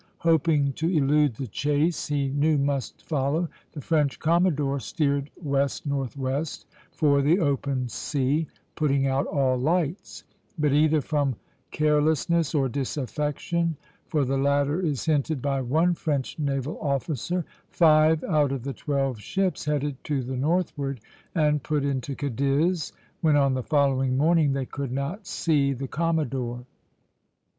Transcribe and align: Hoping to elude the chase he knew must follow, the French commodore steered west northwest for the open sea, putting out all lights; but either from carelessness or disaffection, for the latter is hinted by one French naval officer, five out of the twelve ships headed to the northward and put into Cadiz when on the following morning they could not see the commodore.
Hoping 0.25 0.73
to 0.77 0.89
elude 0.89 1.35
the 1.35 1.45
chase 1.45 2.07
he 2.07 2.29
knew 2.29 2.57
must 2.57 3.03
follow, 3.05 3.49
the 3.73 3.81
French 3.81 4.17
commodore 4.17 4.79
steered 4.79 5.29
west 5.39 5.85
northwest 5.85 6.65
for 6.91 7.21
the 7.21 7.37
open 7.37 7.87
sea, 7.87 8.47
putting 8.73 9.05
out 9.05 9.27
all 9.27 9.59
lights; 9.59 10.23
but 10.57 10.73
either 10.73 11.01
from 11.01 11.35
carelessness 11.69 12.55
or 12.55 12.67
disaffection, 12.67 13.77
for 14.07 14.25
the 14.25 14.39
latter 14.39 14.79
is 14.81 15.05
hinted 15.05 15.39
by 15.39 15.61
one 15.61 15.93
French 15.93 16.39
naval 16.39 16.79
officer, 16.81 17.45
five 17.69 18.23
out 18.23 18.51
of 18.51 18.63
the 18.63 18.73
twelve 18.73 19.19
ships 19.19 19.65
headed 19.65 20.03
to 20.05 20.23
the 20.23 20.35
northward 20.35 20.99
and 21.35 21.61
put 21.61 21.85
into 21.85 22.15
Cadiz 22.15 22.91
when 23.21 23.35
on 23.35 23.53
the 23.53 23.61
following 23.61 24.17
morning 24.17 24.53
they 24.53 24.65
could 24.65 24.91
not 24.91 25.27
see 25.27 25.73
the 25.73 25.87
commodore. 25.87 26.65